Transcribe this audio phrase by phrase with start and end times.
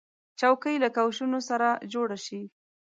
[0.39, 2.41] چوکۍ له کوشنو سره جوړه شي.